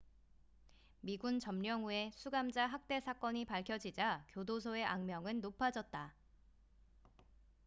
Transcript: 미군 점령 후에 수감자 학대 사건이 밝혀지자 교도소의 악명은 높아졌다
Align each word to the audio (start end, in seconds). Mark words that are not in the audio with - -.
미군 1.01 1.39
점령 1.39 1.83
후에 1.83 2.09
수감자 2.15 2.65
학대 2.65 2.99
사건이 2.99 3.45
밝혀지자 3.45 4.25
교도소의 4.29 4.83
악명은 4.83 5.41
높아졌다 5.41 6.15